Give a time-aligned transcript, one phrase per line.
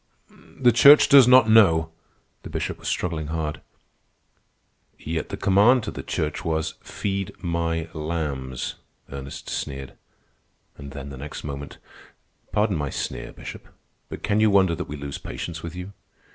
[0.59, 1.91] "The Church does not know."
[2.41, 3.61] The Bishop was struggling hard.
[4.97, 8.77] "Yet the command to the Church was, 'Feed my lambs,'"
[9.11, 9.93] Ernest sneered.
[10.75, 11.77] And then, the next moment,
[12.51, 13.67] "Pardon my sneer, Bishop.
[14.09, 15.93] But can you wonder that we lose patience with you?